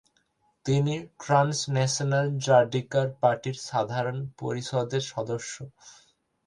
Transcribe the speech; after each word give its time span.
তিনি 0.65 0.93
transnational 1.19 2.27
radical 2.47 3.07
পার্টির 3.21 3.57
সাধারণ 3.69 4.17
পরিষদের 4.39 5.03
সদস্য। 5.13 5.53